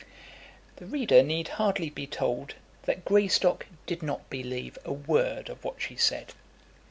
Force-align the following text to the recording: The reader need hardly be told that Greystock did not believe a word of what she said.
The 0.77 0.87
reader 0.87 1.21
need 1.21 1.47
hardly 1.47 1.91
be 1.91 2.07
told 2.07 2.55
that 2.85 3.05
Greystock 3.05 3.67
did 3.85 4.01
not 4.01 4.31
believe 4.31 4.79
a 4.83 4.91
word 4.91 5.47
of 5.47 5.63
what 5.63 5.79
she 5.79 5.95
said. 5.95 6.33